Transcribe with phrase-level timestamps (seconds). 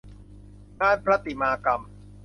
[0.81, 1.81] งานประติมากรรม